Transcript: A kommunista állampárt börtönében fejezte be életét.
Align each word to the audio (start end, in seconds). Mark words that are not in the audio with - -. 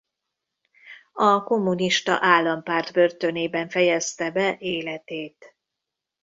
A 1.13 1.43
kommunista 1.43 2.17
állampárt 2.21 2.93
börtönében 2.93 3.69
fejezte 3.69 4.31
be 4.31 4.57
életét. 4.59 5.55